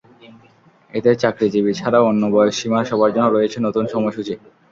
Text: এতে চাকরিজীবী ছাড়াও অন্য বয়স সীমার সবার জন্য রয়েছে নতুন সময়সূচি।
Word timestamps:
এতে 0.93 1.11
চাকরিজীবী 1.21 1.71
ছাড়াও 1.75 2.07
অন্য 2.09 2.23
বয়স 2.33 2.55
সীমার 2.59 2.87
সবার 2.89 3.11
জন্য 3.15 3.27
রয়েছে 3.29 3.57
নতুন 3.67 3.85
সময়সূচি। 3.93 4.33